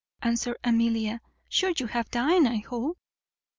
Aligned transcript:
answered 0.23 0.57
Amelia; 0.63 1.21
"sure 1.47 1.73
you 1.77 1.85
have 1.85 2.09
dined, 2.09 2.47
I 2.47 2.55
hope?" 2.57 2.97